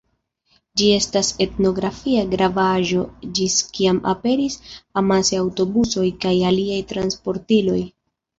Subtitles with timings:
[0.79, 3.03] Ĝi estis etnografia grava aĵo,
[3.41, 4.57] ĝis kiam aperis
[5.03, 7.79] amase aŭtobusoj kaj aliaj transportiloj.